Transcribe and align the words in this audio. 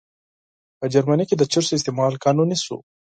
په 0.79 0.85
جرمني 0.93 1.25
کې 1.29 1.35
د 1.37 1.43
چرسو 1.51 1.73
استعمال 1.77 2.13
قانوني 2.23 2.57
شو. 2.65 2.77